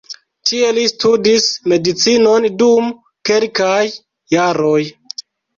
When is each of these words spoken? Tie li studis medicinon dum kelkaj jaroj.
Tie 0.51 0.69
li 0.77 0.85
studis 0.91 1.45
medicinon 1.73 2.49
dum 2.63 2.89
kelkaj 3.31 3.81
jaroj. 4.37 4.83